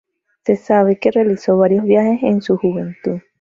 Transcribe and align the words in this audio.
Se 0.43 0.55
sabe 0.55 0.97
que 0.97 1.11
realizó 1.11 1.57
varios 1.59 1.83
viajes 1.83 2.23
en 2.23 2.41
su 2.41 2.57
juventud. 2.57 3.19